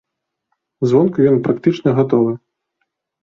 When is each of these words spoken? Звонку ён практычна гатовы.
Звонку 0.91 1.27
ён 1.31 1.37
практычна 1.47 1.89
гатовы. 2.01 2.33